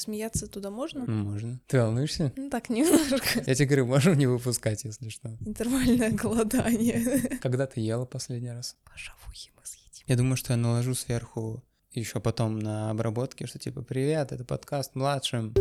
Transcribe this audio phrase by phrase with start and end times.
[0.00, 1.04] Смеяться туда можно?
[1.04, 1.60] Можно.
[1.66, 2.32] Ты волнуешься?
[2.34, 3.44] Ну так, немножко.
[3.46, 5.36] Я тебе говорю, можем не выпускать, если что.
[5.44, 7.38] Интервальное голодание.
[7.42, 8.78] Когда ты ела последний раз?
[8.90, 10.04] Пожалуй, мы съедим.
[10.06, 14.94] Я думаю, что я наложу сверху еще потом на обработке, что типа «Привет, это подкаст
[14.94, 15.52] младшим».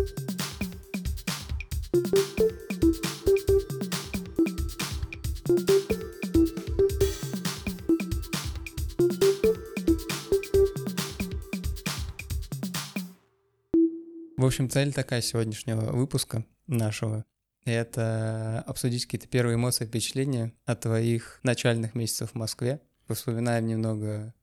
[14.49, 17.25] Общем, цель такая сегодняшнего выпуска нашего—
[17.65, 22.81] это обсудить какие-то первые эмоции, впечатления от твоих начальных месяцев в Москве.
[23.07, 24.33] Вспоминаем немного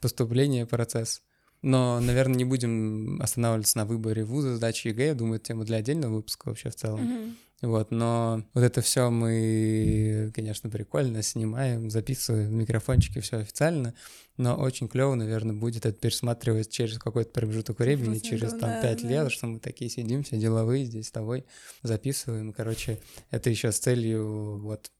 [0.00, 1.22] поступление, процесс.
[1.62, 5.06] Но, наверное, не будем останавливаться на выборе вуза, сдачи ЕГЭ.
[5.06, 7.04] Я думаю, это тема для отдельного выпуска вообще в целом.
[7.04, 7.36] Мгм.
[7.62, 13.94] Вот, но вот это все мы, конечно, прикольно снимаем, записываем, микрофончики, все официально,
[14.36, 18.82] но очень клево, наверное, будет это пересматривать через какой-то промежуток времени, Возможно, через да, там
[18.82, 19.08] пять да.
[19.08, 21.44] лет, что мы такие сидим, все деловые здесь с тобой
[21.82, 22.52] записываем.
[22.52, 22.98] Короче,
[23.30, 24.90] это еще с целью вот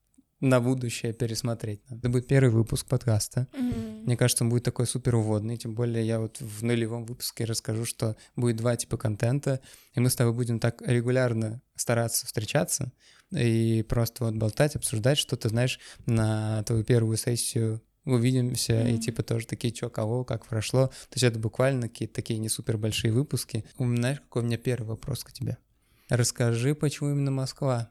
[0.43, 1.81] на будущее пересмотреть.
[1.89, 3.47] Это будет первый выпуск подкаста.
[3.57, 4.03] Мгм.
[4.05, 7.85] Мне кажется, он будет такой супер уводный, тем более я вот в нулевом выпуске расскажу,
[7.85, 9.61] что будет два типа контента,
[9.95, 12.93] и мы с тобой будем так регулярно стараться встречаться
[13.31, 19.01] и просто вот болтать, обсуждать что-то, знаешь, на твою первую сессию увидимся и Мгм.
[19.01, 20.89] типа тоже такие, что, кого, как прошло.
[20.89, 23.65] То есть это буквально какие-то такие не супер большие выпуски.
[23.79, 25.57] У меня, знаешь, какой у меня первый вопрос к тебе?
[26.09, 27.91] Расскажи, почему именно Москва?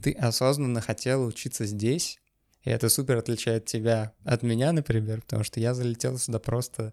[0.00, 2.18] Ты осознанно хотела учиться здесь,
[2.62, 6.92] и это супер отличает тебя от меня, например, потому что я залетел сюда просто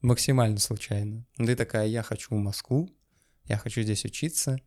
[0.00, 1.26] максимально случайно.
[1.36, 2.88] Но Ты такая, я хочу в Москву,
[3.44, 4.60] я хочу здесь учиться,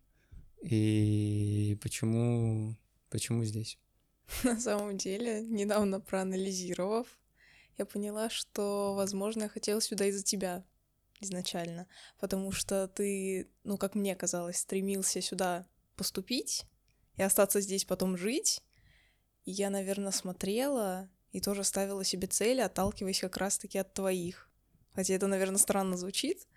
[0.61, 2.75] и почему,
[3.09, 3.77] почему здесь?
[4.43, 7.07] На самом деле, недавно проанализировав,
[7.77, 10.63] я поняла, что, возможно, я хотела сюда из-за тебя
[11.19, 11.87] изначально,
[12.19, 16.65] потому что ты, ну, как мне казалось, стремился сюда поступить
[17.17, 18.61] и остаться здесь потом жить.
[19.45, 24.49] И я, наверное, смотрела и тоже ставила себе цели, отталкиваясь как раз-таки от твоих.
[24.93, 26.47] Хотя это, наверное, странно звучит,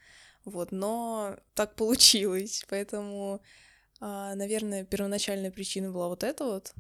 [0.45, 3.41] вот, но так получилось, поэтому,
[4.01, 6.75] а, наверное, первоначальная причина была вот эта вот,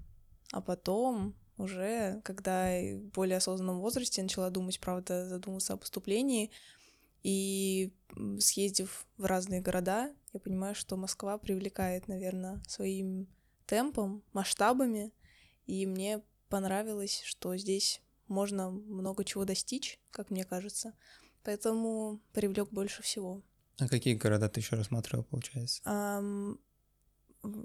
[0.52, 6.50] а потом уже, когда в более осознанном возрасте начала думать, правда, задуматься о поступлении,
[7.22, 7.92] и
[8.38, 13.26] съездив в разные города, я понимаю, что Москва привлекает, наверное, своим
[13.66, 15.12] темпом, масштабами,
[15.66, 20.94] и мне понравилось, что здесь можно много чего достичь, как мне кажется.
[21.42, 23.42] Поэтому привлек больше всего.
[23.78, 25.82] А какие города ты еще рассматривал, получается?
[25.84, 26.58] Ам,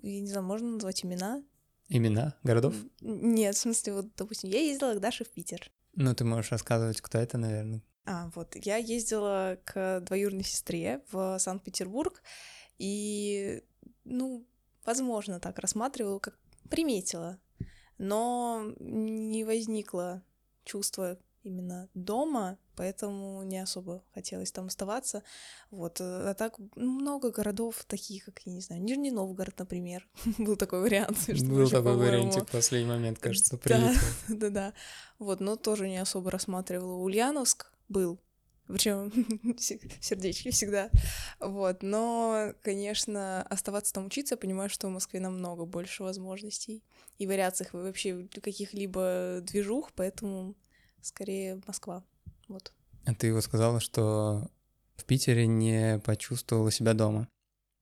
[0.04, 1.44] я не знаю, можно назвать имена?
[1.88, 2.76] Имена городов?
[3.02, 5.72] Нет, в смысле, вот, допустим, я ездила к Даше в Питер.
[5.94, 7.82] Ну, ты можешь рассказывать, кто это, наверное.
[8.06, 12.22] А, вот, я ездила к двоюродной сестре в Санкт-Петербург,
[12.78, 13.64] и,
[14.04, 14.46] ну,
[14.86, 16.38] возможно, так рассматривала, как
[16.70, 17.40] приметила,
[17.98, 20.24] но не возникло
[20.64, 25.24] чувства именно дома, поэтому не особо хотелось там оставаться.
[25.72, 30.56] Вот, э, а так много городов таких, как, я не знаю, Нижний Новгород, например, был
[30.56, 31.18] такой вариант.
[31.22, 33.58] что Был такой вариантик в последний момент, кажется, Да.
[33.58, 34.02] прилетел.
[34.38, 34.74] Да-да.
[35.20, 36.96] Вот, но тоже не особо рассматривала.
[36.98, 38.20] Ульяновск был.
[38.72, 39.12] Причем
[39.58, 40.90] сердечки всегда.
[41.40, 41.84] Вот.
[41.84, 46.84] Но, конечно, оставаться там учиться, я понимаю, что в Москве намного больше возможностей
[47.18, 50.56] и вариаций вообще каких-либо движух, поэтому
[51.02, 52.04] скорее Москва.
[52.48, 52.74] Вот.
[53.06, 54.50] А ты вот сказала, что
[54.96, 57.28] в Питере не почувствовала себя дома.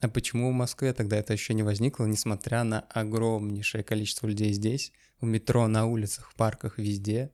[0.01, 4.93] А почему в Москве тогда это еще не возникло, несмотря на огромнейшее количество людей здесь,
[5.19, 7.33] в метро, на улицах, в парках, везде,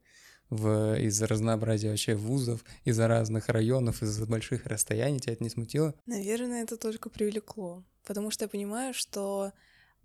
[0.50, 5.94] в, из-за разнообразия вообще вузов, из-за разных районов, из-за больших расстояний, тебя это не смутило?
[6.06, 9.52] Наверное, это только привлекло, потому что я понимаю, что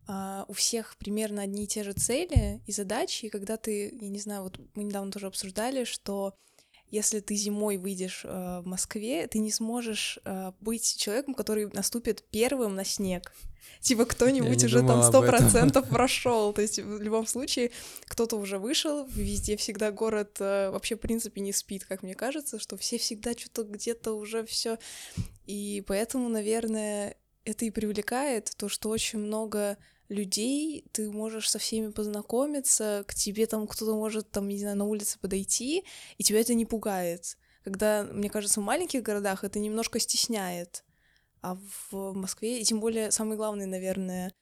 [0.06, 4.08] а, у всех примерно одни и те же цели и задачи, и когда ты, я
[4.08, 6.34] не знаю, вот мы недавно тоже обсуждали, что
[6.90, 12.24] если ты зимой выйдешь э, в Москве, ты не сможешь э, быть человеком, который наступит
[12.30, 13.32] первым на снег.
[13.80, 16.52] Типа кто-нибудь уже там сто процентов прошел.
[16.52, 17.70] То есть в любом случае
[18.06, 22.58] кто-то уже вышел, везде всегда город э, вообще в принципе не спит, как мне кажется,
[22.58, 24.78] что все всегда что-то где-то уже все.
[25.46, 29.78] И поэтому, наверное, это и привлекает то, что очень много
[30.10, 34.84] людей, ты можешь со всеми познакомиться, к тебе там кто-то может, там, не знаю, на
[34.84, 35.84] улице подойти,
[36.18, 37.38] и тебя это не пугает.
[37.64, 40.84] Когда, мне кажется, в маленьких городах это немножко стесняет.
[41.42, 41.56] А
[41.90, 44.32] в Москве, и тем более, самый главный, наверное,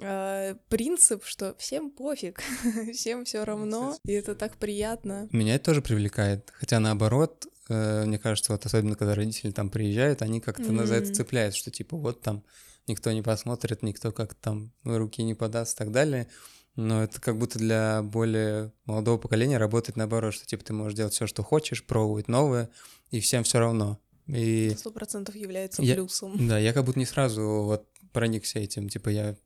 [0.00, 2.42] э, принцип, что всем пофиг,
[2.92, 5.28] всем все равно, и это так приятно.
[5.32, 6.52] Меня это тоже привлекает.
[6.52, 10.86] Хотя наоборот, э, мне кажется, вот особенно когда родители там приезжают, они как-то mm-hmm.
[10.86, 12.44] за это цепляются, что типа вот там
[12.86, 16.28] никто не посмотрит, никто как-то там руки не подаст и так далее.
[16.76, 21.12] Но это как будто для более молодого поколения работает наоборот, что типа ты можешь делать
[21.12, 22.68] все, что хочешь, пробовать новое,
[23.10, 24.00] и всем все равно.
[24.26, 26.48] И сто процентов является я, плюсом.
[26.48, 29.36] Да, я как будто не сразу вот проникся этим, типа я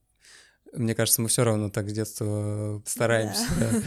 [0.72, 3.82] мне кажется, мы все равно так с детства стараемся да.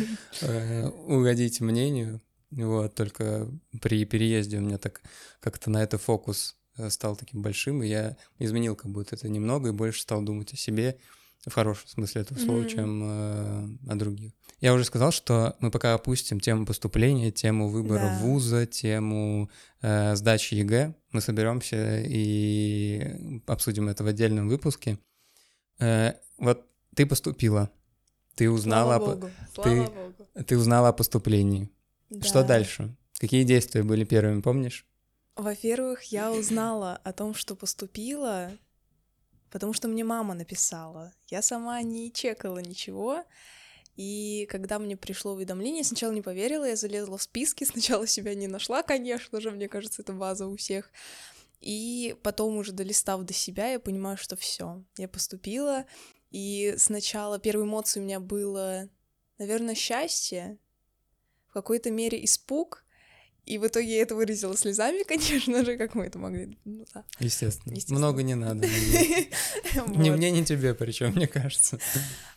[0.47, 2.21] Э, угодить мнению.
[2.49, 3.47] Вот, только
[3.81, 5.01] при переезде у меня так
[5.39, 6.57] как-то на это фокус
[6.89, 10.57] стал таким большим, и я изменил как будто это немного и больше стал думать о
[10.57, 10.97] себе
[11.45, 12.69] в хорошем смысле этого слова, mm-hmm.
[12.69, 14.31] чем э, о других.
[14.59, 18.19] Я уже сказал, что мы пока опустим тему поступления, тему выбора да.
[18.19, 19.49] вуза, тему
[19.81, 20.93] э, сдачи ЕГЭ.
[21.11, 24.99] Мы соберемся и обсудим это в отдельном выпуске.
[25.79, 27.71] Э, вот ты поступила,
[28.35, 29.31] ты узнала, Слава Богу.
[29.53, 30.45] Слава ты, Богу.
[30.45, 31.69] ты узнала о поступлении.
[32.11, 32.27] Да.
[32.27, 32.95] Что дальше?
[33.19, 34.85] Какие действия были первыми, помнишь?
[35.35, 38.51] Во-первых, я узнала о том, что поступила,
[39.49, 41.13] потому что мне мама написала.
[41.27, 43.23] Я сама не чекала ничего.
[43.97, 48.47] И когда мне пришло уведомление, сначала не поверила, я залезла в списки, сначала себя не
[48.47, 50.91] нашла, конечно же, мне кажется, это база у всех.
[51.59, 55.85] И потом уже долистав до себя, я понимаю, что все, я поступила.
[56.31, 58.89] И сначала первой эмоцией у меня было,
[59.37, 60.57] наверное, счастье,
[61.47, 62.80] в какой-то мере испуг,
[63.45, 66.57] и в итоге я это выразила слезами, конечно же, как мы это могли.
[66.63, 67.03] Ну, да.
[67.19, 67.73] Естественно.
[67.73, 67.99] Естественно.
[67.99, 68.67] Много не надо.
[68.67, 71.79] Ни мне, ни тебе, причем, мне кажется.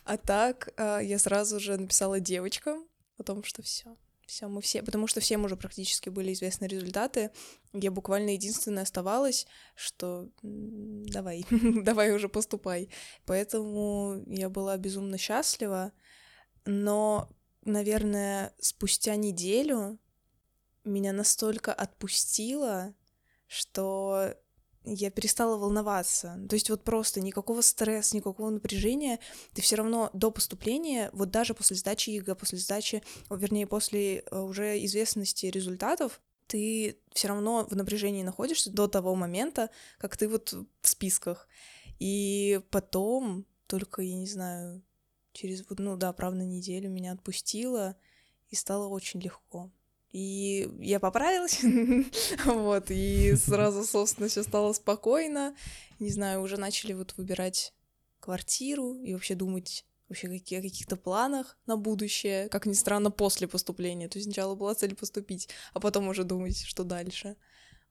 [0.03, 2.85] А так а, я сразу же написала девочкам
[3.17, 3.95] о том, что все.
[4.25, 7.29] Все, мы все, потому что всем уже практически были известны результаты.
[7.73, 12.89] Я буквально единственная оставалась, что давай, давай уже поступай.
[13.25, 15.91] Поэтому я была безумно счастлива.
[16.65, 17.29] Но,
[17.63, 19.99] наверное, спустя неделю
[20.85, 22.93] меня настолько отпустило,
[23.47, 24.35] что
[24.85, 26.39] я перестала волноваться.
[26.47, 29.19] То есть вот просто никакого стресса, никакого напряжения.
[29.53, 34.39] Ты все равно до поступления, вот даже после сдачи ЕГЭ, после сдачи, вернее, после э,
[34.39, 40.53] уже известности результатов, ты все равно в напряжении находишься до того момента, как ты вот
[40.53, 41.47] в списках.
[41.97, 44.83] И потом, только, я не знаю,
[45.33, 47.95] через, ну да, правда, неделю меня отпустило,
[48.49, 49.71] и стало очень легко.
[50.15, 51.59] И я поправилась,
[52.45, 55.53] вот, и сразу, собственно, все стало спокойно.
[55.99, 57.73] Не знаю, уже начали вот выбирать
[58.21, 63.49] квартиру и вообще думать вообще какие, о каких-то планах на будущее, как ни странно, после
[63.49, 64.07] поступления.
[64.07, 67.35] То есть сначала была цель поступить, а потом уже думать, что дальше.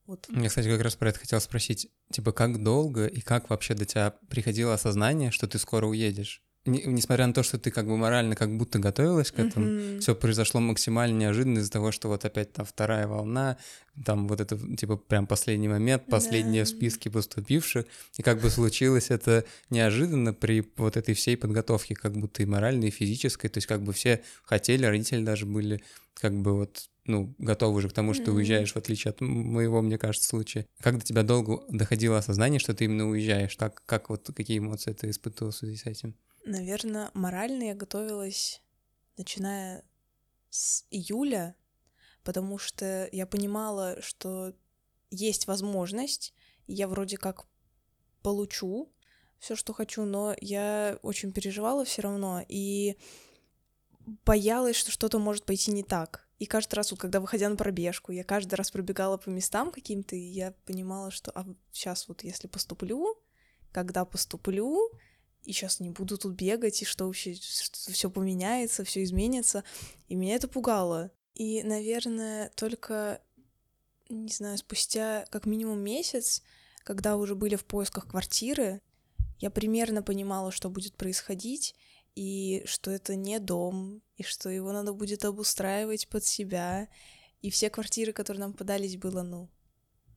[0.06, 0.27] Вот.
[0.31, 1.91] Я, кстати, как раз про это хотел спросить.
[2.11, 6.43] Типа, как долго и как вообще до тебя приходило осознание, что ты скоро уедешь?
[6.66, 10.00] Несмотря на то, что ты как бы морально как будто готовилась к этому, mm-hmm.
[10.00, 13.58] все произошло максимально неожиданно из-за того, что вот опять там вторая волна,
[14.05, 16.66] там вот это типа прям последний момент, последние yeah.
[16.66, 22.16] в списке поступивших, и как бы случилось это неожиданно при вот этой всей подготовке, как
[22.16, 25.82] будто и моральной, и физической, то есть как бы все хотели, родители даже были
[26.14, 28.26] как бы вот ну, готовы уже к тому, что mm-hmm.
[28.26, 30.67] ты уезжаешь, в отличие от моего, мне кажется, случая.
[30.81, 33.56] Как до тебя долго доходило осознание, что ты именно уезжаешь?
[33.56, 36.14] Как, как вот какие эмоции ты испытывал в связи с этим?
[36.44, 38.62] Наверное, морально я готовилась,
[39.17, 39.82] начиная
[40.50, 41.56] с июля,
[42.23, 44.55] потому что я понимала, что
[45.11, 46.35] есть возможность,
[46.67, 47.46] я вроде как
[48.23, 48.93] получу
[49.38, 52.96] все, что хочу, но я очень переживала все равно и
[54.24, 56.27] боялась, что что-то может пойти не так.
[56.39, 60.17] И каждый раз, вот, когда выходя на пробежку, я каждый раз пробегала по местам каким-то,
[60.17, 63.19] и я понимала, что а сейчас вот если поступлю,
[63.72, 64.91] когда поступлю,
[65.44, 69.65] и сейчас не буду тут бегать, и что вообще все поменяется, все изменится.
[70.08, 71.10] И меня это пугало.
[71.34, 73.20] И, наверное, только,
[74.08, 76.43] не знаю, спустя как минимум месяц,
[76.82, 78.81] когда уже были в поисках квартиры,
[79.41, 81.74] я примерно понимала, что будет происходить,
[82.15, 86.89] и что это не дом, и что его надо будет обустраивать под себя.
[87.43, 89.51] И все квартиры, которые нам подались, было, ну,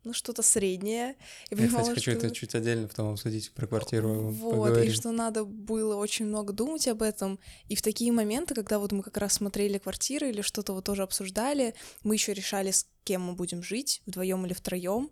[0.07, 1.15] ну, что-то среднее.
[1.49, 2.11] И Я, кстати, хочу что...
[2.11, 4.89] это чуть отдельно потом обсудить, про квартиру Вот, поговорим.
[4.89, 7.39] и что надо было очень много думать об этом.
[7.67, 11.03] И в такие моменты, когда вот мы как раз смотрели квартиры или что-то вот тоже
[11.03, 15.11] обсуждали, мы еще решали, с кем мы будем жить, вдвоем или втроем.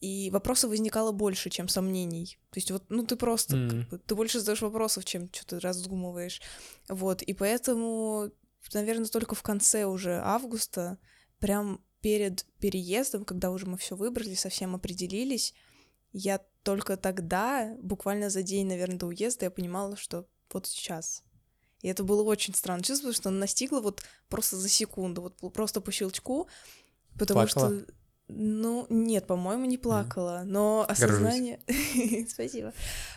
[0.00, 2.38] И вопросов возникало больше, чем сомнений.
[2.50, 3.68] То есть вот, ну ты просто, mm.
[3.68, 6.42] как бы, ты больше задаешь вопросов, чем что-то раздумываешь.
[6.88, 8.30] Вот, и поэтому,
[8.72, 10.98] наверное, только в конце уже августа
[11.38, 15.54] прям перед переездом, когда уже мы все выбрали, совсем определились,
[16.12, 21.22] я только тогда, буквально за день, наверное, до уезда, я понимала, что вот сейчас.
[21.82, 25.80] И это было очень странно чувство, что она настигла вот просто за секунду, вот просто
[25.80, 26.48] по щелчку,
[27.18, 27.80] потому Плакала?
[27.80, 27.92] что
[28.28, 31.60] ну, нет, по-моему, не плакала, но осознание...
[32.28, 32.72] Спасибо.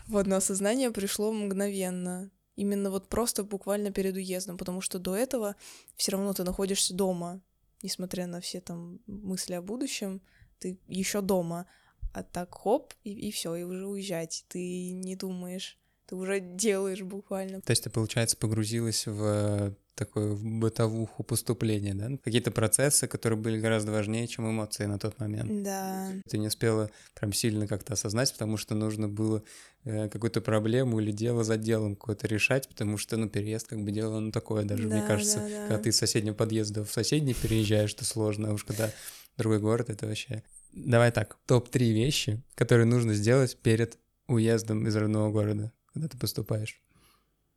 [0.07, 2.29] Вот, но осознание пришло мгновенно.
[2.55, 5.55] Именно вот просто буквально перед уездом, потому что до этого
[5.95, 7.41] все равно ты находишься дома,
[7.81, 10.21] несмотря на все там мысли о будущем,
[10.59, 11.65] ты еще дома,
[12.13, 14.45] а так хоп, и, и все, и уже уезжать.
[14.47, 17.61] Ты не думаешь, ты уже делаешь буквально.
[17.61, 22.17] То есть ты, получается, погрузилась в такую в бытовуху поступления, да?
[22.23, 25.63] Какие-то процессы, которые были гораздо важнее, чем эмоции на тот момент.
[25.63, 26.11] Да.
[26.29, 26.89] Ты не успела
[27.19, 29.43] прям сильно как-то осознать, потому что нужно было
[29.83, 33.91] э, какую-то проблему или дело за делом какое-то решать, потому что, ну, переезд как бы
[33.91, 35.67] дело, ну, такое даже, да, мне кажется, да, да.
[35.67, 38.91] когда ты из соседнего подъезда в соседний переезжаешь, это сложно, а уж когда
[39.37, 40.43] другой город, это вообще...
[40.71, 46.81] Давай так, топ-3 вещи, которые нужно сделать перед уездом из родного города, когда ты поступаешь.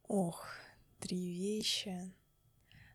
[0.09, 0.45] Ох,
[0.99, 2.13] три вещи.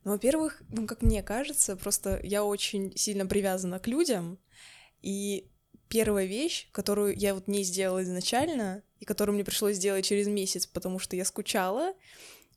[0.08, 4.40] Ну, во-первых, ну, как мне кажется, просто я очень сильно привязана к людям,
[5.02, 5.52] и
[5.90, 10.66] первая вещь, которую я вот не сделала изначально, и которую мне пришлось сделать через месяц,
[10.66, 11.94] потому что я скучала,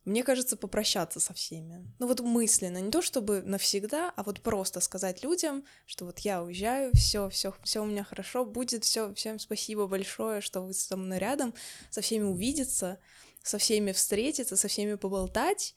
[0.04, 1.84] мне кажется, попрощаться со всеми.
[1.98, 6.44] Ну вот мысленно, не то чтобы навсегда, а вот просто сказать людям, что вот я
[6.44, 10.96] уезжаю, все, все, все у меня хорошо будет, все, всем спасибо большое, что вы со
[10.96, 11.52] мной рядом,
[11.90, 13.00] со всеми увидеться,
[13.42, 15.74] со всеми встретиться, со всеми поболтать,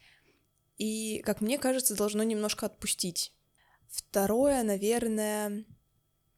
[0.77, 3.33] и, как мне кажется, должно немножко отпустить.
[3.89, 5.65] Второе, наверное,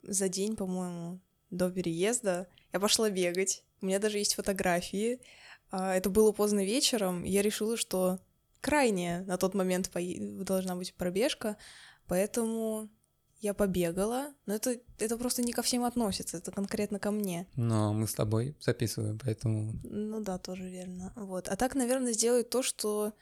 [0.04, 3.64] за день, по-моему, до переезда я пошла бегать.
[3.82, 5.22] У меня даже есть фотографии.
[5.72, 8.20] А, это было поздно вечером, и я решила, что
[8.62, 11.58] крайняя на тот момент должна быть пробежка,
[12.08, 12.90] поэтому
[13.40, 17.48] я побегала, но это, это просто не ко всем относится, это конкретно ко мне.
[17.56, 19.74] Но мы с тобой записываем, поэтому...
[19.84, 21.14] Ну да, тоже верно.
[21.16, 21.48] Вот.
[21.48, 23.14] А так, наверное, сделать то, что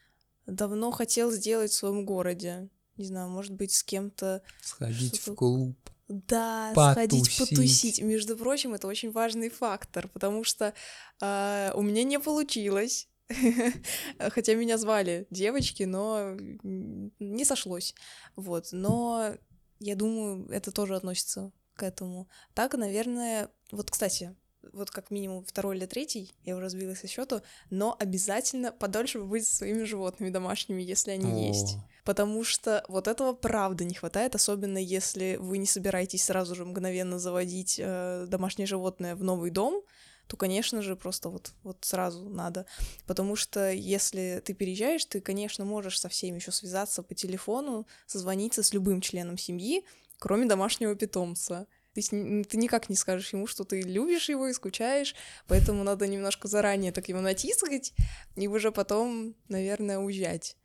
[0.46, 2.70] давно хотел сделать в своем городе.
[2.98, 4.42] Не знаю, может быть, с кем-то...
[4.62, 5.78] Сходить в клуб.
[6.08, 7.34] Да, потусить.
[7.34, 8.02] сходить потусить.
[8.02, 10.74] Между прочим, это очень важный фактор, потому что
[11.22, 13.10] э, у меня не получилось.
[14.20, 17.96] Хотя меня звали девочки, но не сошлось.
[18.36, 18.70] Вот.
[18.72, 19.36] Но
[19.80, 22.30] я думаю, это тоже относится к этому.
[22.54, 24.36] Так, наверное, вот, кстати,
[24.72, 29.48] вот как минимум второй или третий, я уже сбилась со счету, но обязательно подольше побыть
[29.48, 31.48] со своими животными домашними, если они О.
[31.48, 31.78] есть.
[32.04, 37.20] Потому что вот этого правда не хватает, особенно если вы не собираетесь сразу же мгновенно
[37.20, 39.84] заводить э, домашнее животное в новый дом,
[40.28, 42.66] то, конечно же, просто вот, вот сразу надо.
[43.06, 48.64] Потому что если ты переезжаешь, ты, конечно, можешь со всеми еще связаться по телефону, созвониться
[48.64, 49.86] с любым членом семьи,
[50.20, 51.68] кроме домашнего питомца.
[51.96, 55.16] Есть ты никак не скажешь ему, что ты любишь его и скучаешь,
[55.48, 57.94] поэтому надо немножко заранее так его натискать
[58.36, 60.58] и уже потом, наверное, уезжать.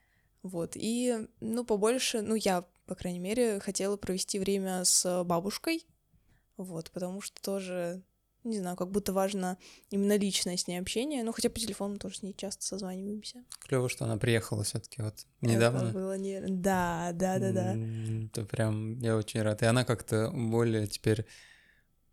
[0.42, 5.84] Вот, и, ну, побольше, ну, я, по крайней мере, хотела провести время с бабушкой,
[6.56, 8.02] вот, потому что тоже,
[8.48, 9.58] не знаю, как будто важно
[9.90, 13.44] именно личное с ней общение, ну, хотя по телефону тоже с ней часто созваниваемся.
[13.60, 15.88] Клево, что она приехала все таки вот недавно.
[15.88, 16.40] Это было не...
[16.40, 17.76] Да, да, да, да.
[18.26, 19.62] Это прям, я очень рад.
[19.62, 21.26] И она как-то более теперь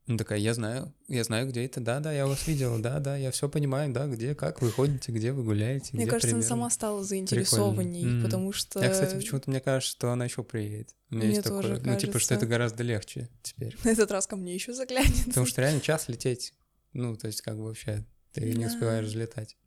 [0.08, 3.50] ну, такая, я знаю, я знаю, где это, да-да, я вас видела, да-да, я все
[3.50, 6.46] понимаю, да, где, как вы ходите, где вы гуляете, Мне где кажется, примерно.
[6.46, 8.24] она сама стала заинтересованней, Прикольно.
[8.24, 8.84] потому что...
[8.84, 10.96] Я, кстати, почему-то мне кажется, что она еще приедет.
[11.10, 12.48] У меня Мне есть тоже такое, ну, типа, что это кажется.
[12.48, 13.76] гораздо легче теперь.
[13.84, 15.26] на этот раз ко мне еще заглянет.
[15.26, 16.54] Потому что реально час лететь,
[16.94, 19.58] ну, то есть как бы вообще ты не успеваешь взлетать.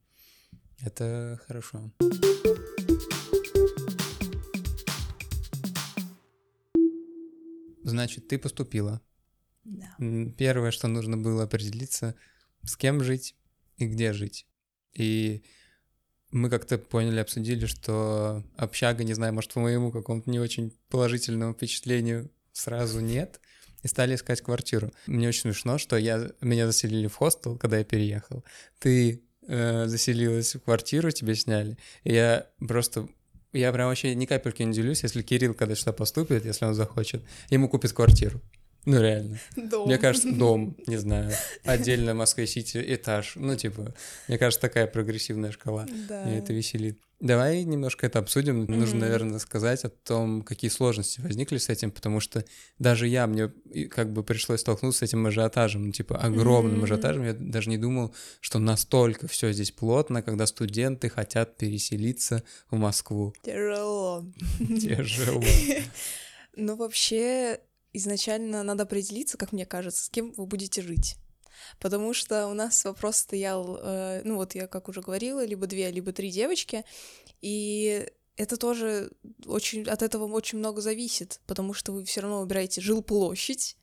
[0.85, 1.91] Это хорошо.
[7.83, 9.01] Значит, ты поступила.
[9.69, 9.97] Да.
[10.37, 12.15] Первое, что нужно было определиться,
[12.65, 13.35] с кем жить
[13.77, 14.47] и где жить.
[14.95, 15.43] И
[16.31, 21.55] мы как-то поняли, обсудили, что общага, не знаю, может, по моему какому-то не очень положительному
[21.55, 23.41] впечатлению сразу нет,
[23.83, 24.93] и стали искать квартиру.
[25.07, 28.45] Мне очень смешно, что я, меня заселили в хостел, когда я переехал.
[28.81, 31.79] Ты э, заселилась в квартиру, тебе сняли.
[32.03, 33.09] И я просто...
[33.53, 37.23] Я прям вообще ни капельки не делюсь, если Кирилл когда что поступит, если он захочет,
[37.51, 38.43] ему купит квартиру.
[38.91, 39.39] Ну, реально.
[39.55, 39.87] Дом.
[39.87, 41.31] Мне кажется, дом, не знаю,
[41.65, 43.33] отдельно Москва-Сити, этаж.
[43.37, 43.95] Ну, типа,
[44.29, 45.87] мне кажется, такая прогрессивная шкала.
[46.09, 46.25] Да.
[46.25, 46.99] Меня это веселит.
[47.21, 48.61] Давай немножко это обсудим.
[48.67, 48.99] Нужно, Мгм.
[49.01, 52.45] наверное, сказать о том, какие сложности возникли с этим, потому что
[52.79, 53.51] даже я, мне
[53.91, 56.85] как бы пришлось столкнуться с этим ажиотажем, ну, типа, огромным Мгм.
[56.85, 57.25] ажиотажем.
[57.25, 63.35] Я даже не думал, что настолько все здесь плотно, когда студенты хотят переселиться в Москву.
[63.43, 64.25] Тяжело.
[64.81, 65.43] Тяжело.
[66.61, 67.61] Ну, вообще,
[67.93, 71.17] изначально надо определиться, как мне кажется, с кем вы будете жить.
[71.81, 75.91] потому что у нас вопрос стоял, э, ну вот я как уже говорила, либо две,
[75.91, 76.85] либо три девочки,
[77.41, 79.11] и это тоже
[79.47, 83.77] очень от этого очень много зависит, потому что вы все равно выбираете жилплощадь,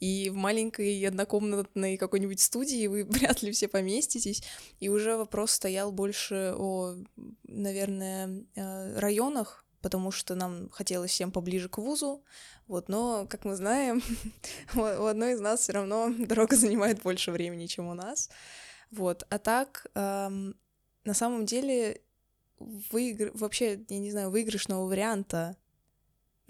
[0.00, 4.42] и в маленькой однокомнатной какой-нибудь студии вы вряд ли все поместитесь.
[4.80, 6.96] И уже вопрос стоял больше о,
[7.44, 12.24] наверное, э, районах, потому что нам хотелось всем поближе к вузу,
[12.66, 14.02] вот, но, как мы знаем,
[14.74, 18.30] у одной из нас все равно дорога занимает больше времени, чем у нас,
[18.90, 20.56] вот, а так, эм,
[21.04, 22.02] на самом деле,
[22.58, 23.30] выигр...
[23.34, 25.56] вообще, я не знаю, выигрышного варианта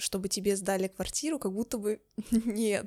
[0.00, 2.87] чтобы тебе сдали квартиру, как будто бы нет.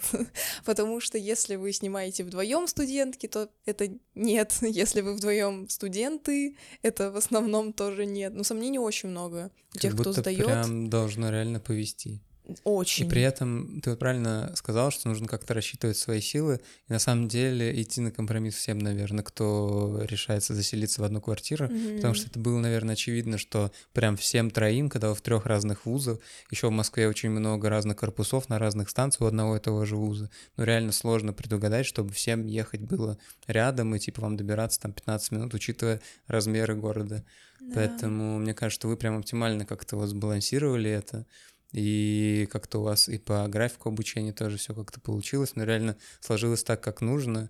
[0.66, 4.58] Потому что если вы снимаете вдвоем студентки, то это нет.
[4.62, 8.34] Если вы вдвоем студенты, это в основном тоже нет.
[8.34, 10.46] Но сомнений очень много у как тех, будто кто сдает.
[10.46, 12.22] Прям должно реально повести.
[12.64, 13.06] Очень.
[13.06, 16.60] И при этом ты вот правильно сказал, что нужно как-то рассчитывать свои силы.
[16.90, 21.68] И на самом деле идти на компромисс всем, наверное, кто решается заселиться в одну квартиру.
[21.68, 21.96] Mm-hmm.
[21.98, 25.86] Потому что это было, наверное, очевидно, что прям всем троим, когда вы в трех разных
[25.86, 26.20] вузах,
[26.52, 29.96] еще в Москве очень много разных корпусов на разных станциях у одного и того же
[29.96, 30.30] вуза.
[30.58, 35.32] Ну, реально сложно предугадать, чтобы всем ехать было рядом и типа вам добираться там 15
[35.32, 37.24] минут, учитывая размеры города.
[37.62, 37.76] Да.
[37.76, 41.26] Поэтому мне кажется, что вы прям оптимально как-то вот сбалансировали это
[41.74, 46.64] и как-то у вас и по графику обучения тоже все как-то получилось, но реально сложилось
[46.64, 47.50] так, как нужно.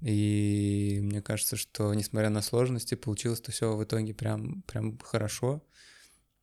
[0.00, 5.62] И мне кажется, что несмотря на сложности, получилось-то все в итоге прям, прям хорошо.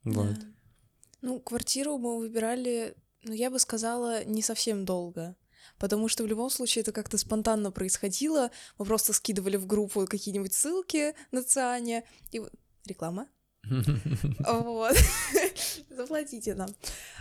[0.04, 0.34] Вот.
[0.34, 0.46] Да.
[1.22, 5.36] Ну, квартиру мы выбирали, ну, я бы сказала, не совсем долго.
[5.80, 8.52] Потому что в любом случае это как-то спонтанно происходило.
[8.78, 12.04] Мы просто скидывали в группу какие-нибудь ссылки на Циане.
[12.32, 12.42] И
[12.86, 13.28] реклама.
[14.40, 14.96] Вот.
[15.90, 16.70] Заплатите нам.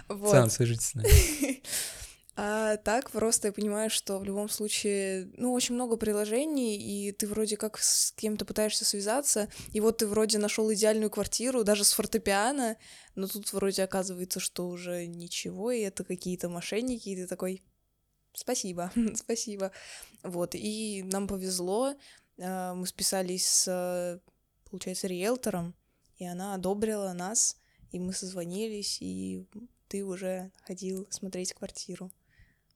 [0.09, 0.31] Вот.
[0.31, 1.63] Сам свяжитесь с нами.
[2.37, 7.29] А так просто я понимаю, что в любом случае, ну, очень много приложений, и ты
[7.29, 11.93] вроде как с кем-то пытаешься связаться, и вот ты вроде нашел идеальную квартиру, даже с
[11.93, 12.77] фортепиано,
[13.15, 17.63] но тут вроде оказывается, что уже ничего, и это какие-то мошенники, и ты такой,
[18.33, 19.71] спасибо, спасибо.
[20.25, 21.95] Вот, и нам повезло,
[22.41, 24.21] а, мы списались с,
[24.69, 25.73] получается, риэлтором,
[26.17, 27.57] и она одобрила нас,
[27.95, 29.47] и мы созвонились, и
[29.87, 32.11] ты уже ходил смотреть квартиру.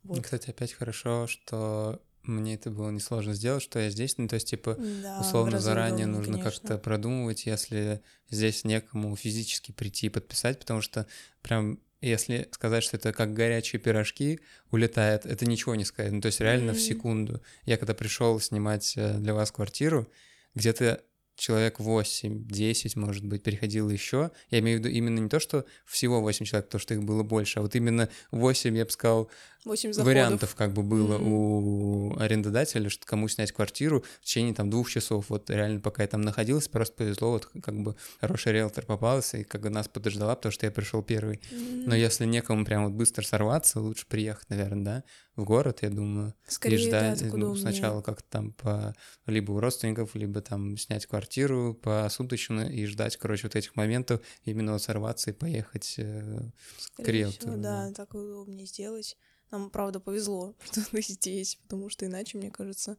[0.05, 0.23] Вот.
[0.23, 4.49] Кстати, опять хорошо, что мне это было несложно сделать, что я здесь, ну, то есть,
[4.49, 8.01] типа, да, условно, заранее нужно как-то продумывать, если
[8.31, 11.07] здесь некому физически прийти и подписать, потому что
[11.43, 14.39] прям если сказать, что это как горячие пирожки
[14.71, 16.13] улетает, это ничего не сказать.
[16.13, 16.75] Ну, то есть реально mm-hmm.
[16.75, 17.43] в секунду.
[17.65, 20.07] Я когда пришел снимать э, для вас квартиру,
[20.55, 21.03] где-то
[21.39, 24.31] человек 8-10, может быть, переходило еще.
[24.51, 27.23] Я имею в виду именно не то, что всего 8 человек, то, что их было
[27.23, 29.31] больше, а вот именно 8, я бы сказал,
[29.65, 31.29] 8 вариантов как бы было mm-hmm.
[31.29, 35.27] у арендодателя, что кому снять квартиру в течение там двух часов.
[35.29, 39.45] Вот реально, пока я там находился, просто повезло, вот как бы хороший риэлтор попался и
[39.45, 41.37] как бы нас подождала, потому что я пришел первый.
[41.37, 41.85] Mm-hmm.
[41.87, 45.05] Но если некому прям вот быстро сорваться, лучше приехать, наверное, да,
[45.39, 46.35] в город, я думаю.
[46.47, 48.95] Скорее, и ждать, да, ну, сначала как-то там по
[49.27, 54.73] либо у родственников, либо там снять квартиру посуточно и ждать, короче, вот этих моментов, именно
[54.73, 56.51] вот сорваться и поехать э,
[56.97, 57.53] к риэлтору.
[57.53, 59.17] Всего, да, так удобнее сделать.
[59.51, 62.97] Нам, правда, повезло, что ты здесь, потому что иначе, мне кажется,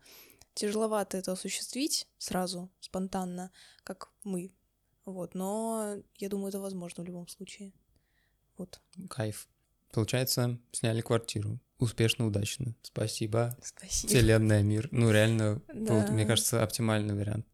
[0.53, 3.51] тяжеловато это осуществить сразу, спонтанно,
[3.83, 4.51] как мы.
[5.05, 7.73] Вот, но я думаю, это возможно в любом случае.
[8.57, 8.81] Вот.
[9.09, 9.47] Кайф.
[9.91, 11.59] Получается, сняли квартиру.
[11.79, 12.75] Успешно, удачно.
[12.83, 13.57] Спасибо.
[13.63, 14.09] Спасибо.
[14.09, 14.89] Вселенная, мир.
[14.91, 15.93] Ну, реально, да.
[15.93, 17.47] вот, мне кажется, оптимальный вариант.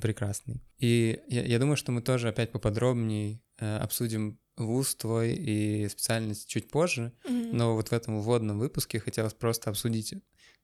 [0.00, 0.62] Прекрасный.
[0.78, 6.48] И я, я думаю, что мы тоже опять поподробнее э, обсудим вуз твой и специальность
[6.48, 7.50] чуть позже, mm-hmm.
[7.52, 10.14] но вот в этом вводном выпуске хотелось просто обсудить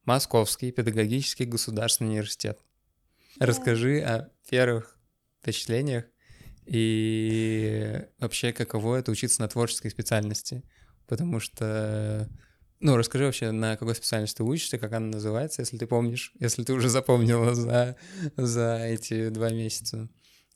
[0.04, 2.58] Московский педагогический государственный университет.
[3.38, 3.46] Yeah.
[3.46, 4.98] Расскажи о первых
[5.40, 6.04] впечатлениях
[6.66, 10.62] и вообще каково это учиться на творческой специальности,
[11.06, 12.28] потому что
[12.80, 16.64] ну, расскажи вообще, на какой специальности ты учишься, как она называется, если ты помнишь, если
[16.64, 17.96] ты уже запомнила за,
[18.36, 20.10] за эти два месяца.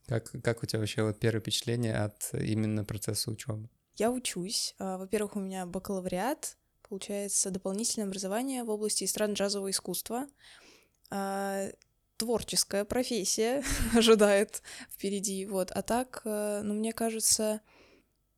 [0.08, 3.68] Как, как у тебя вообще вот первое впечатление от именно процесса учебы?
[3.96, 4.74] Я учусь.
[4.78, 6.56] А, во-первых, у меня бакалавриат,
[6.88, 10.26] получается, дополнительное образование в области эстрад-джазового искусства.
[11.10, 11.68] А,
[12.16, 13.62] творческая профессия
[13.94, 15.44] ожидает впереди.
[15.44, 15.70] Вот.
[15.72, 17.60] А так, э, ну, мне кажется,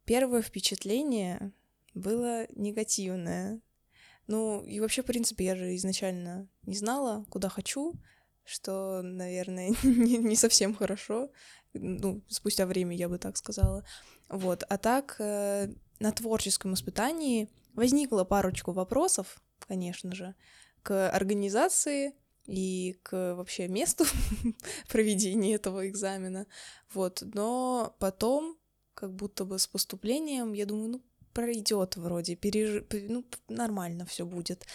[0.04, 1.52] первое впечатление
[1.94, 3.60] было негативное.
[4.26, 7.94] Ну, и вообще, в принципе, я же изначально не знала, куда хочу,
[8.44, 11.30] что, наверное, не, не совсем хорошо
[11.74, 13.84] ну, спустя время, я бы так сказала.
[14.28, 14.64] Вот.
[14.68, 20.34] А так, э, на творческом испытании возникло парочку вопросов, конечно же,
[20.82, 22.14] к организации
[22.46, 24.04] и к вообще месту
[24.88, 26.46] проведения этого экзамена.
[26.92, 27.22] Вот.
[27.34, 28.56] Но потом,
[28.94, 31.02] как будто бы с поступлением, я думаю, ну,
[31.32, 32.84] пройдет вроде, переж...
[32.92, 34.66] ну, нормально все будет.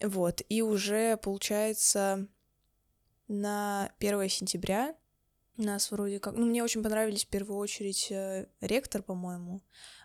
[0.00, 0.42] Вот.
[0.48, 2.28] И уже, получается,
[3.26, 4.94] на 1 сентября
[5.62, 6.34] нас вроде как...
[6.34, 9.60] Ну, мне очень понравились в первую очередь э, ректор, по-моему.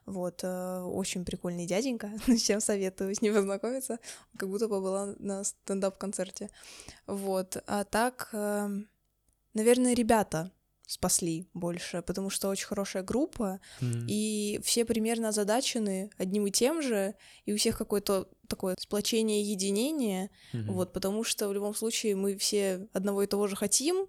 [0.05, 3.99] Вот, э, очень прикольный дяденька, всем советую с ним познакомиться,
[4.37, 6.49] как будто бы была на стендап-концерте.
[7.07, 8.69] Вот, а так, э,
[9.53, 10.51] наверное, ребята
[10.85, 14.05] спасли больше, потому что очень хорошая группа, mm-hmm.
[14.07, 20.29] и все примерно озадачены одним и тем же, и у всех какое-то такое сплочение, единение,
[20.53, 20.71] mm-hmm.
[20.71, 24.07] вот, потому что в любом случае мы все одного и того же хотим,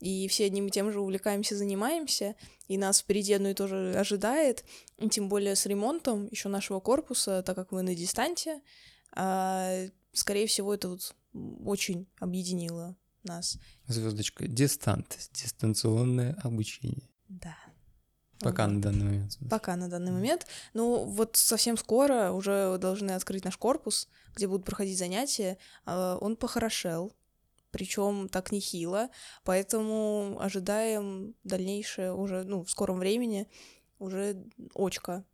[0.00, 2.34] и все одним и тем же увлекаемся, занимаемся,
[2.68, 4.64] и нас впереди одно и то же ожидает,
[4.98, 8.60] и тем более с ремонтом еще нашего корпуса, так как мы на дистанте,
[9.14, 11.14] а, скорее всего, это вот
[11.64, 13.58] очень объединило нас.
[13.86, 17.08] Звездочка, дистант, дистанционное обучение.
[17.28, 17.56] Да.
[18.40, 18.74] Пока вот.
[18.74, 19.38] на данный момент.
[19.48, 20.46] Пока на данный момент.
[20.74, 25.58] Ну, вот совсем скоро уже должны открыть наш корпус, где будут проходить занятия.
[25.84, 27.12] А, он похорошел,
[27.72, 29.10] причем так нехило,
[29.44, 33.48] поэтому ожидаем дальнейшее уже, ну, в скором времени
[33.98, 35.24] уже очка.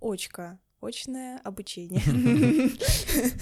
[0.00, 0.60] Очка.
[0.80, 2.00] Очное обучение.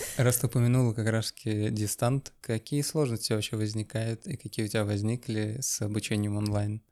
[0.16, 5.58] Раз ты упомянула как раз дистант, какие сложности вообще возникают и какие у тебя возникли
[5.61, 6.82] с обучением онлайн?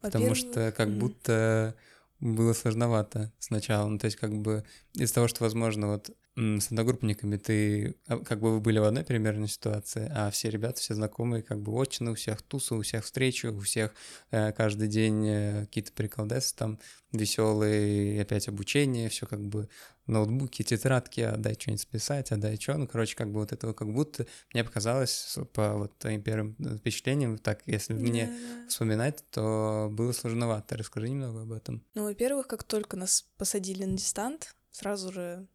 [0.00, 1.74] Потому что как будто
[2.20, 3.88] было сложновато сначала.
[3.88, 8.40] Ну, то есть как бы из-за того, что, возможно, вот с одногруппниками ты, а, как
[8.40, 12.12] бы вы были в одной примерной ситуации, а все ребята, все знакомые, как бы очно,
[12.12, 13.92] у всех тусы, у всех встречи, у всех
[14.30, 16.78] э, каждый день э, какие-то приколдесы там,
[17.12, 19.68] веселые, опять обучение, все как бы
[20.06, 24.26] ноутбуки, тетрадки, а что-нибудь списать, а что, ну, короче, как бы вот этого как будто,
[24.54, 28.32] мне показалось, по вот твоим первым э, впечатлениям, так, если да, мне
[28.68, 30.78] вспоминать, то было сложновато.
[30.78, 31.84] Расскажи немного об этом.
[31.94, 35.46] Ну, во-первых, как только нас посадили на дистант, сразу же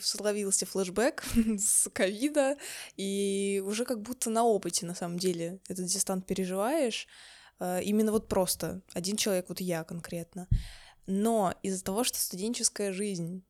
[0.00, 1.24] словился флешбэк
[1.58, 2.56] с ковида,
[2.96, 7.06] и уже как будто на опыте, на самом деле, этот дистант переживаешь.
[7.58, 10.48] А, именно вот просто один человек, вот я конкретно.
[11.06, 13.42] Но из-за того, что студенческая жизнь,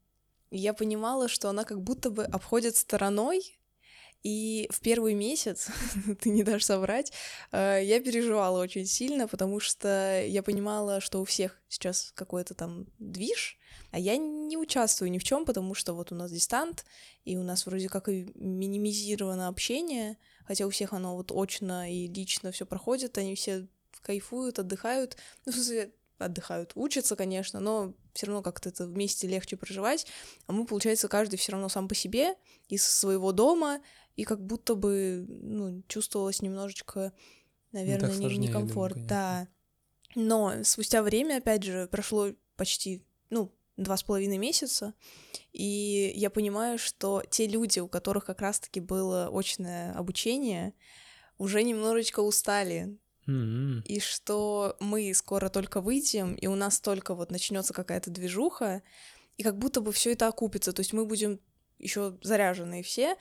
[0.51, 3.59] я понимала, что она как будто бы обходит стороной
[4.23, 5.69] и в первый месяц,
[6.21, 7.13] ты не дашь соврать,
[7.53, 12.87] э, я переживала очень сильно, потому что я понимала, что у всех сейчас какой-то там
[12.99, 13.58] движ,
[13.91, 16.85] а я не участвую ни в чем, потому что вот у нас дистант,
[17.25, 22.07] и у нас вроде как и минимизировано общение, хотя у всех оно вот очно и
[22.07, 23.67] лично все проходит, они все
[24.03, 25.17] кайфуют, отдыхают.
[25.47, 30.07] Ну, в смысле, отдыхают, учатся, конечно, но все равно как-то это вместе легче проживать.
[30.47, 32.35] А мы, получается, каждый все равно сам по себе,
[32.69, 33.81] из своего дома,
[34.17, 37.13] и как будто бы, ну, чувствовалось немножечко,
[37.73, 38.95] наверное, ну, не, некомфорт.
[38.95, 39.49] Думаю, да.
[40.17, 44.93] Но спустя время, опять же, прошло почти, ну, два с половиной месяца,
[45.53, 50.75] и я понимаю, что те люди, у которых как раз-таки было очное обучение,
[51.39, 52.99] уже немножечко устали.
[53.27, 53.83] Mm-hmm.
[53.85, 58.83] И что мы скоро только выйдем, и у нас только вот начнется какая-то движуха,
[59.37, 60.73] и как будто бы все это окупится.
[60.73, 61.39] То есть мы будем
[61.79, 63.17] еще заряженные все,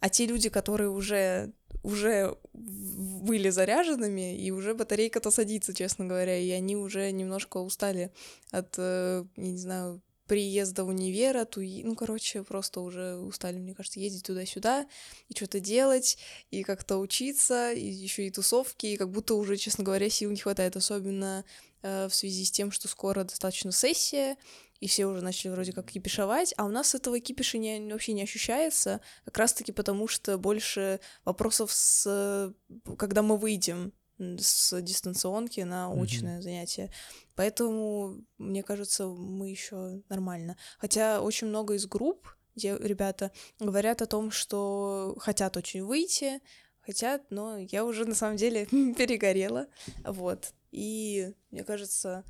[0.00, 6.50] а те люди, которые уже уже были заряженными, и уже батарейка-то садится, честно говоря, и
[6.50, 8.10] они уже немножко устали
[8.50, 11.82] от, э, я не знаю, приезда в универ, от уи...
[11.82, 14.86] ну, короче, просто уже устали, мне кажется, ездить туда-сюда
[15.28, 16.18] и что-то делать,
[16.52, 20.36] и как-то учиться, и еще и тусовки, и как будто уже, честно говоря, сил не
[20.36, 21.44] хватает, особенно
[21.82, 24.36] э, в связи с тем, что скоро достаточно сессия,
[24.80, 28.22] и все уже начали вроде как кипишевать, а у нас этого кипиша не, вообще не
[28.22, 32.52] ощущается, как раз-таки потому, что больше вопросов с...
[32.96, 36.42] когда мы выйдем с дистанционки на очное mm-hmm.
[36.42, 36.92] занятие.
[37.34, 40.56] Поэтому, мне кажется, мы еще нормально.
[40.78, 46.40] Хотя очень много из групп, где ребята говорят о том, что хотят очень выйти,
[46.80, 48.66] хотят, но я уже на самом деле
[48.96, 49.68] перегорела.
[50.04, 50.52] Вот.
[50.70, 52.24] И мне кажется,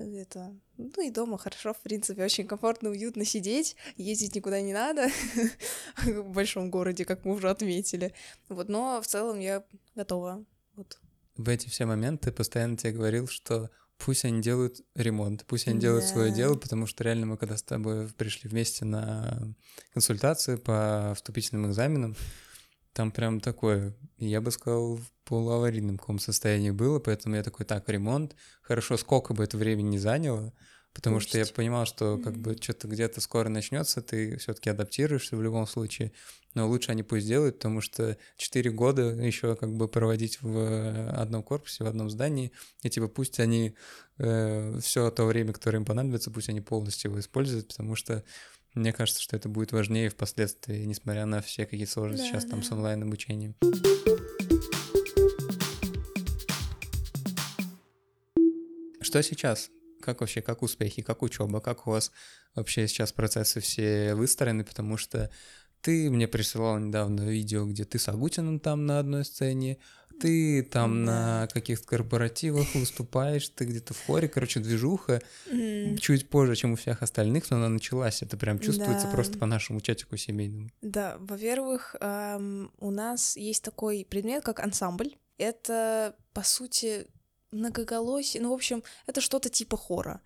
[0.00, 5.08] это, ну и дома хорошо, в принципе, очень комфортно, уютно сидеть, ездить никуда не надо
[6.04, 8.14] в большом городе, как мы уже отметили.
[8.48, 10.44] Вот, но в целом я готова.
[10.74, 10.98] Вот.
[11.36, 16.04] В эти все моменты постоянно тебе говорил, что пусть они делают ремонт, пусть они делают
[16.04, 19.54] свое дело, потому что реально мы когда с тобой пришли вместе на
[19.92, 22.16] консультацию по вступительным экзаменам,
[22.96, 27.86] там прям такое, я бы сказал, в полуаварийном каком состоянии было, поэтому я такой, так,
[27.90, 30.54] ремонт, хорошо, сколько бы это времени не заняло,
[30.94, 31.52] Потому что я Пусть.
[31.52, 36.12] понимал, что как бы что-то где-то скоро начнется, ты все-таки адаптируешься в любом случае.
[36.54, 41.10] Но лучше они пусть делают, потому что 4 года еще как бы проводить в э,
[41.10, 42.50] одном корпусе, в одном здании,
[42.82, 43.74] и типа пусть они
[44.16, 48.24] все то время, которое им понадобится, пусть они полностью его используют, потому что
[48.76, 52.62] мне кажется, что это будет важнее впоследствии, несмотря на все какие сложности Да, сейчас там
[52.62, 52.76] с да.
[52.76, 53.56] онлайн-обучением.
[59.00, 59.70] Что сейчас?
[60.02, 62.12] Как вообще, как успехи, как учеба, как у вас
[62.54, 65.30] вообще сейчас процессы все выстроены, потому что
[65.80, 69.78] ты мне присылал недавно видео, где ты с Агутиным там на одной сцене,
[70.20, 71.12] ты там Да.
[71.42, 76.76] на каких-то корпоративах выступаешь, ты где-то в хоре, короче, движуха, М, чуть позже, чем у
[76.76, 79.12] всех остальных, но она началась, это прям чувствуется Да.
[79.12, 80.70] просто по нашему чатику семейному.
[80.82, 85.14] Да, во-первых, ам, у нас есть такой предмет, как ансамбль.
[85.38, 87.06] Это, по сути,
[87.52, 88.42] многоголосие.
[88.42, 90.20] Ну, в общем, это что-то типа хора.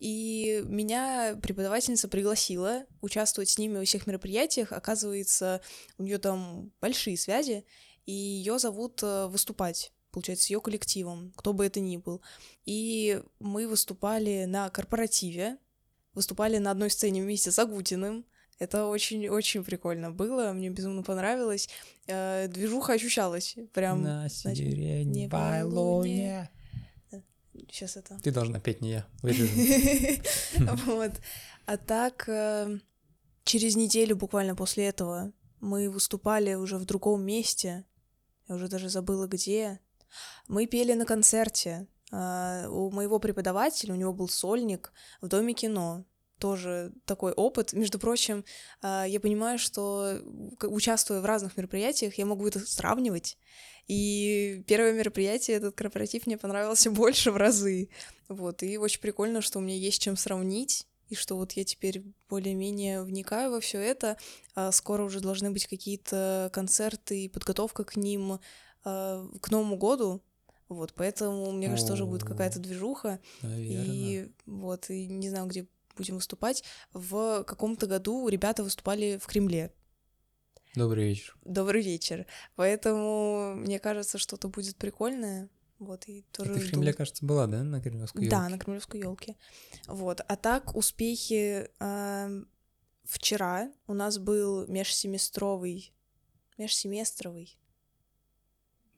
[0.00, 4.72] И меня преподавательница пригласила участвовать с ними во всех мероприятиях.
[4.72, 5.60] Оказывается,
[5.98, 7.64] у нее там большие связи,
[8.06, 12.20] и ее зовут э, выступать, получается, с ее коллективом, кто бы это ни был.
[12.64, 15.58] И мы выступали на корпоративе,
[16.14, 18.24] выступали на одной сцене вместе с Агутиным.
[18.58, 21.68] Это очень-очень прикольно было, мне безумно понравилось.
[22.06, 24.02] Э, Движуха ощущалась, прям...
[24.02, 25.70] на сиреневой луне.
[25.74, 26.50] луне.
[27.70, 28.18] Сейчас это...
[28.20, 29.06] Ты должна петь, не я.
[30.86, 31.12] Вот.
[31.66, 32.78] А так, э,
[33.44, 37.84] через неделю буквально после этого мы выступали уже в другом месте.
[38.48, 39.80] Я уже даже забыла, где.
[40.48, 41.86] Мы пели на концерте.
[42.12, 46.04] А, У моего преподавателя, у него был сольник в Доме кино.
[46.38, 47.72] Тоже такой опыт.
[47.72, 48.44] Между прочим,
[48.82, 50.20] а, я понимаю, что
[50.62, 53.38] участвуя в разных мероприятиях, я могу это сравнивать.
[53.86, 57.88] И первое мероприятие, этот корпоратив, мне понравился больше в разы.
[58.28, 62.02] Вот, и очень прикольно, что у меня есть чем сравнить, и что вот я теперь
[62.28, 64.16] более-менее вникаю во все это.
[64.54, 68.40] А скоро уже должны быть какие-то концерты и подготовка к ним
[68.84, 70.22] а, к Новому году.
[70.68, 73.20] Вот, поэтому, мне кажется, тоже будет какая-то движуха.
[73.42, 73.92] Наверно.
[73.92, 76.64] И вот, и не знаю, где будем выступать.
[76.92, 79.72] В каком-то году ребята выступали в Кремле.
[80.74, 81.36] Добрый вечер.
[81.44, 82.26] Добрый вечер.
[82.56, 85.48] Поэтому мне кажется, что-то будет прикольное.
[85.78, 86.68] Вот, и А тоже Ты в.
[86.70, 88.50] Кремле, кажется, была, да, на Кремлевской Да, ёлке?
[88.52, 89.36] на Кремлевской елке.
[89.86, 90.20] Вот.
[90.26, 92.46] А так, успехи ам,
[93.04, 95.92] вчера у нас был межсеместровый,
[96.58, 97.58] межсеместровый,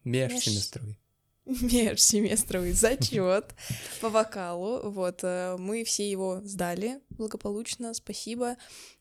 [0.05, 0.99] Межсеместровый.
[1.47, 3.55] межсеместровый зачет
[4.01, 4.91] по вокалу.
[4.91, 8.57] Вот, э, мы все его сдали благополучно, спасибо.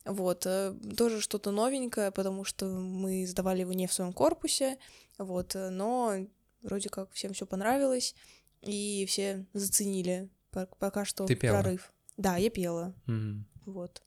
[0.05, 4.77] Вот, э, тоже что-то новенькое, потому что мы сдавали его не в своем корпусе,
[5.17, 6.25] вот, э, но
[6.65, 8.15] вроде как всем все понравилось,
[8.61, 11.61] и все заценили Пок- пока что Ты пела?
[11.61, 11.91] прорыв.
[12.17, 13.45] Да, я пела, Мгм.
[13.65, 14.01] вот.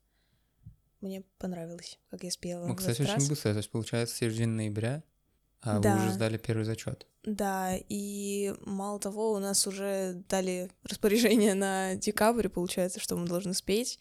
[1.00, 2.66] Мне понравилось, как я спела.
[2.66, 3.28] Ну, кстати, очень раз.
[3.28, 3.52] быстро.
[3.52, 5.02] То есть, получается, середина ноября,
[5.60, 5.96] а вы Да.
[5.96, 7.06] уже сдали первый зачет.
[7.24, 13.54] Да, и мало того, у нас уже дали распоряжение на декабрь, получается, что мы должны
[13.54, 14.00] спеть.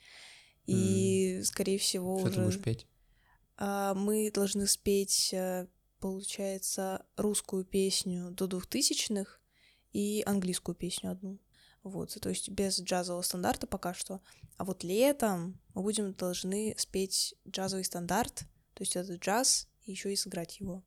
[0.65, 2.87] И, скорее всего, Что ты будешь уже петь?
[3.57, 5.67] а, мы должны спеть, э,
[5.99, 9.41] получается, русскую песню до двухтысячных
[9.93, 11.39] и английскую песню одну.
[11.83, 14.21] Вот, то есть без джазового стандарта пока что.
[14.57, 20.11] А вот летом мы будем должны спеть джазовый стандарт, то есть это джаз, и еще
[20.11, 20.83] и сыграть его.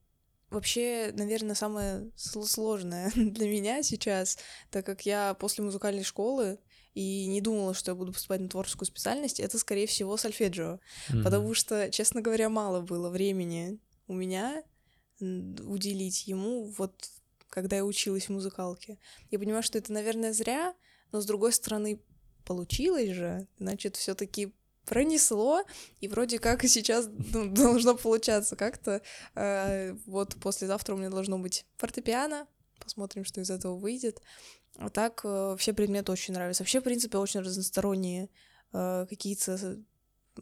[0.51, 4.37] Вообще, наверное, самое сл- сложное для меня сейчас,
[4.71, 6.59] так как я после музыкальной школы
[6.93, 10.81] и не думала, что я буду поступать на творческую специальность, это, скорее всего, сольфеджио.
[11.23, 14.65] Потому что, честно говоря, мало было времени у меня
[15.21, 16.95] уделить ему, вот
[17.49, 18.99] когда я училась в музыкалке.
[19.31, 20.75] Я понимаю, что это, наверное, зря,
[21.13, 22.01] но с другой стороны,
[22.45, 24.53] получилось же, значит, все-таки
[24.85, 25.63] пронесло,
[26.01, 29.03] и вроде как и сейчас ну, должно получаться как-то.
[29.35, 32.47] Э, вот послезавтра у меня должно быть фортепиано,
[32.83, 34.21] посмотрим, что из этого выйдет.
[34.77, 36.63] А так э, все предметы очень нравятся.
[36.63, 38.31] Вообще, в принципе, очень разносторонние
[38.73, 39.79] э, какие-то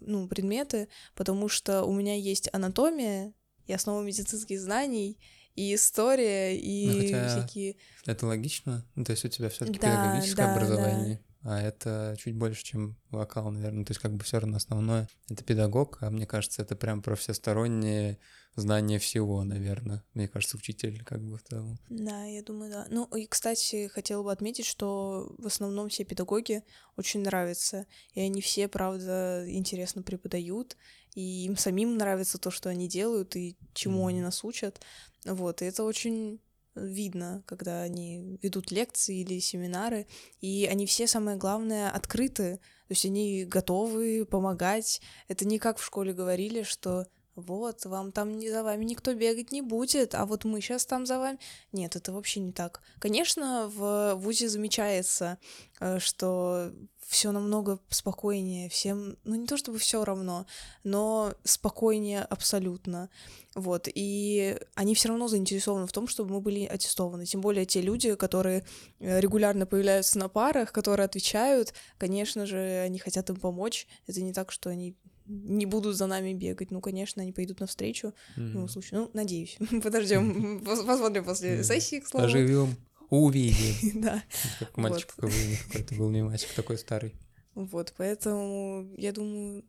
[0.01, 3.33] ну, предметы, потому что у меня есть анатомия
[3.69, 5.21] и основа медицинских знаний,
[5.55, 7.77] и история, и Ну, хотя всякие...
[8.07, 8.85] Это логично?
[8.95, 12.97] Ну, то есть у тебя все-таки Да, педагогическое да, образование, а это чуть больше, чем
[13.11, 13.85] вокал, наверное.
[13.85, 17.15] То есть как бы все равно основное— это педагог, а мне кажется, это прям про
[17.17, 18.19] всестороннее
[18.57, 20.05] знание всего, наверное.
[20.15, 21.79] Мне кажется, учитель как бы в целом.
[21.89, 22.87] Да, я думаю, да.
[22.91, 26.63] Ну, и, кстати, хотела бы отметить, что в основном все педагоги
[26.97, 30.77] очень нравятся, и они все, правда, интересно преподают,
[31.15, 34.09] и им самим нравится то, что они делают, и чему Мгм.
[34.09, 34.81] они нас учат.
[35.25, 36.41] Вот, и это очень
[36.81, 40.07] видно, когда они ведут лекции или семинары,
[40.41, 42.57] и они все, самое главное, открыты.
[42.89, 45.01] То есть они готовы помогать.
[45.29, 47.07] Это не как в школе говорили, что
[47.41, 51.07] вот, вам там не за вами никто бегать не будет, а вот мы сейчас там
[51.07, 51.39] за вами.
[51.73, 52.83] Нет, это вообще не так.
[52.99, 55.39] Конечно, в ВУЗе замечается,
[55.81, 56.73] э, что
[57.09, 60.47] все намного спокойнее, всем, ну не то чтобы все равно,
[60.85, 63.09] но спокойнее абсолютно.
[63.55, 67.25] Вот, и они все равно заинтересованы в том, чтобы мы были аттестованы.
[67.25, 68.67] Тем более те люди, которые
[69.01, 73.87] э, регулярно появляются на парах, которые отвечают, конечно же, они хотят им помочь.
[74.07, 74.95] Это не так, что они
[75.29, 76.71] не будут за нами бегать.
[76.71, 78.09] Ну, конечно, они пойдут навстречу.
[78.09, 78.51] Mm-hmm.
[78.55, 79.59] Ну, слушай, ну, надеюсь.
[79.83, 82.27] Подождем, посмотрим после сессии, к слову.
[82.27, 82.77] Поживем,
[83.11, 84.01] увидим.
[84.03, 84.23] Да.
[84.59, 87.15] Как мальчик какой-то был не мальчик, такой старый.
[87.55, 89.65] Вот, поэтому я думаю,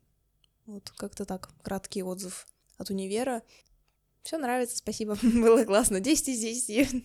[0.66, 2.46] вот как-то так, краткий отзыв
[2.78, 3.42] от универа.
[4.22, 7.04] Все нравится, спасибо, было классно, 10 из 10.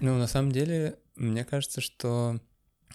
[0.00, 2.40] Ну, на самом деле, мне кажется, что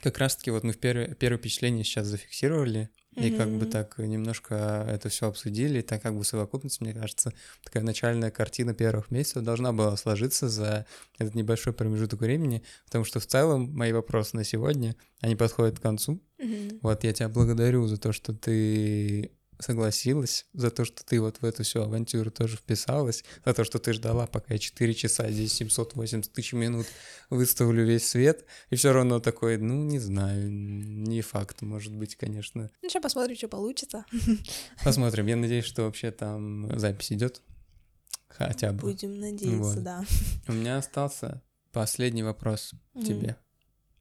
[0.02, 4.86] как раз-таки вот мы в первое, первое впечатление сейчас зафиксировали, и как бы так немножко
[4.88, 9.44] это все обсудили, и так как бы совокупность, мне кажется, такая начальная картина первых месяцев
[9.44, 10.86] должна была сложиться за
[11.18, 15.82] этот небольшой промежуток времени, потому что в целом мои вопросы на сегодня, они подходят к
[15.82, 16.22] концу.
[16.38, 16.80] Мгм.
[16.82, 21.46] Вот я тебя благодарю за то, что ты согласилась, за то, что ты вот в
[21.46, 25.54] эту всю авантюру тоже вписалась, за то, что ты ждала, пока я 4 часа, здесь
[25.54, 26.88] 780 тысяч минут
[27.30, 32.72] выставлю весь свет, и все равно такой, ну, не знаю, не факт, может быть, конечно.
[32.82, 34.06] Ну, сейчас посмотрим, что получится.
[34.84, 37.42] Посмотрим, я надеюсь, что вообще там запись идет,
[38.28, 38.80] хотя бы.
[38.80, 39.84] Будем надеяться, Вот.
[39.84, 40.06] да.
[40.48, 41.42] У меня остался
[41.72, 43.06] последний вопрос Мгм.
[43.06, 43.36] тебе.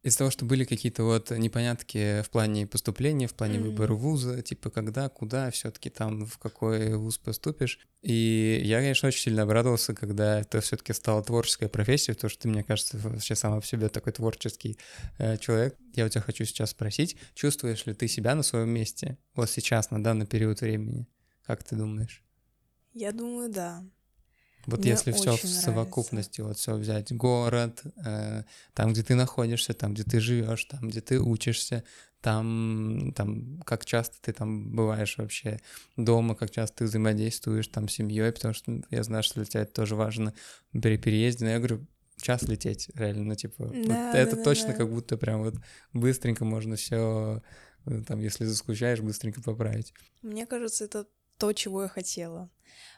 [0.03, 3.69] Из-за того, что были какие-то вот непонятки в плане поступления, в плане Мгм.
[3.69, 7.81] выбора вуза, типа когда, куда, все таки там в какой вуз поступишь.
[8.03, 12.43] И я, конечно, очень сильно обрадовался, когда это все таки стала творческая профессия, потому что
[12.43, 14.79] ты, мне кажется, вообще сама в себе такой творческий
[15.19, 15.77] э, человек.
[15.95, 19.91] Я у тебя хочу сейчас спросить, чувствуешь ли ты себя на своем месте вот сейчас,
[19.91, 21.09] на данный период времени?
[21.45, 22.23] Как ты думаешь?
[22.95, 23.85] Я думаю, да.
[24.69, 25.61] Вот Мне если все в нравится.
[25.63, 28.43] совокупности, вот все взять, город, э,
[28.75, 31.85] там, где ты находишься, там, где ты живешь, там, где ты учишься,
[32.21, 35.59] там, там, как часто ты там бываешь вообще
[35.97, 39.63] дома, как часто ты взаимодействуешь там с семьей, потому что я знаю, что для тебя
[39.63, 40.35] это тоже важно
[40.73, 41.47] при переезде.
[41.47, 41.87] Но я говорю,
[42.21, 44.75] час лететь, реально, ну, типа, вот Да, это да, точно да.
[44.75, 45.55] как будто прям вот
[45.95, 47.43] быстренько можно все,
[48.07, 49.95] там, если заскучаешь, быстренько поправить.
[50.21, 51.07] Мне кажется, это
[51.39, 52.51] то, чего я хотела.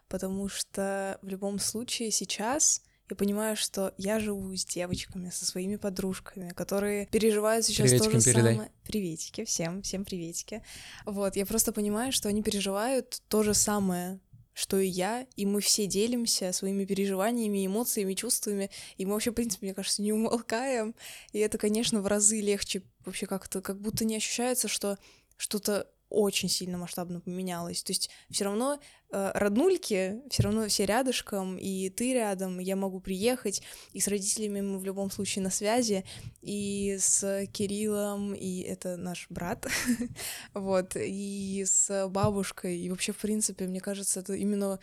[0.09, 5.77] Потому что в любом случае сейчас я понимаю, что я живу с девочками, со своими
[5.77, 8.55] подружками, которые переживают сейчас то же передай.
[8.55, 8.73] самое.
[8.85, 10.63] Приветики, всем, всем приветики.
[11.07, 14.21] Вот, я просто понимаю, что они переживают то же самое,
[14.53, 19.35] что и я, и мы все делимся своими переживаниями, эмоциями, чувствами, и мы вообще, в
[19.35, 20.95] принципе, мне кажется, не умолкаем,
[21.33, 24.99] и это, конечно, в разы легче вообще как-то, как будто не ощущается, что
[25.37, 27.83] что-то очень сильно масштабно поменялось.
[27.83, 32.77] То есть все равно э, роднульки, все равно все рядышком, и ты рядом, и я
[32.77, 36.05] могу приехать, и с родителями мы в любом случае на связи,
[36.43, 39.67] и с Кириллом, и это наш брат,
[40.55, 44.81] вот, и с бабушкой, и вообще, в принципе, мне кажется, это именно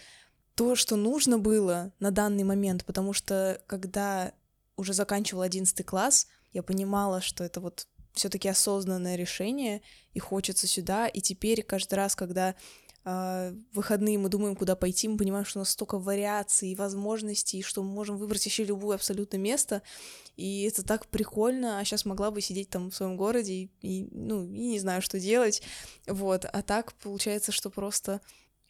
[0.56, 4.34] то, что нужно было на данный момент, потому что когда
[4.78, 7.88] уже заканчивала 11 класс, я понимала, что это вот
[8.18, 9.82] все-таки осознанное решение,
[10.14, 12.56] и хочется сюда, и теперь каждый раз, когда
[13.06, 17.62] э, выходные мы думаем, куда пойти, мы понимаем, что у нас столько вариаций и возможностей,
[17.62, 19.82] что мы можем выбрать еще любое абсолютно место,
[20.36, 24.08] и это так прикольно, а сейчас могла бы сидеть там в своем городе и, и,
[24.12, 25.62] ну, и не знаю, что делать,
[26.06, 28.22] вот, а так получается, что просто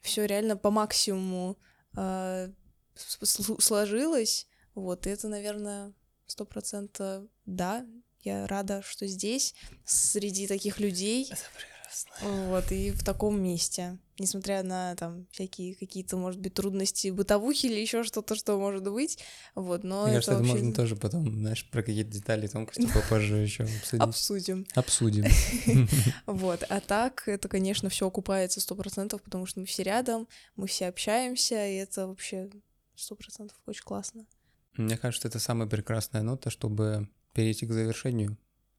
[0.02, 1.58] все реально по максимуму
[1.96, 2.52] э,
[2.96, 5.94] сложилось, вот, и это, наверное,
[6.28, 7.86] сто процентов да,
[8.28, 12.48] я рада, что здесь, среди таких людей, Это прекрасно.
[12.50, 13.98] вот, и в таком месте.
[14.20, 19.20] Несмотря на там всякие какие-то, может быть, трудности бытовухи или еще что-то, что может быть.
[19.54, 23.38] Вот, но Мне кажется, это вообще можно тоже потом, знаешь, про какие-то детали, тонкости попозже
[23.38, 24.02] еще обсудить.
[24.02, 24.66] обсудим.
[24.74, 25.26] Обсудим.
[26.26, 30.66] Вот, а так это, конечно, все окупается сто процентов, потому что мы все рядом, мы
[30.68, 32.50] все общаемся, и это вообще
[32.96, 34.26] сто процентов очень классно.
[34.74, 38.36] Мне кажется, это самая прекрасная нота, чтобы перейти к завершению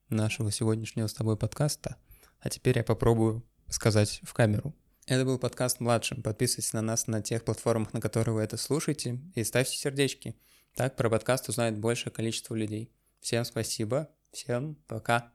[0.08, 1.94] нашего сегодняшнего с тобой подкаста.
[2.40, 4.74] А теперь я попробую сказать в камеру.
[5.06, 6.24] Это был подкаст «Младшим».
[6.24, 10.34] Подписывайтесь на нас на тех платформах, на которые вы это слушаете, и ставьте сердечки.
[10.74, 12.92] Так про подкаст узнает большее количество людей.
[13.20, 15.30] Всем спасибо, всем пока.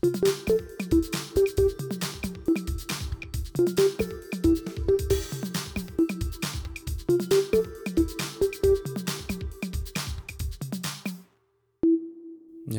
[0.00, 0.77] Мне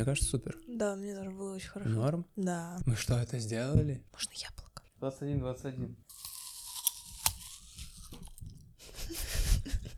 [0.09, 0.57] кажется, супер.
[0.67, 1.89] Да, мне тоже было очень хорошо.
[1.91, 2.25] Норм.
[2.35, 2.79] Да.
[2.85, 4.03] Мы что, это сделали?
[4.11, 4.83] Можно яблоко?
[4.99, 5.95] 21, 21.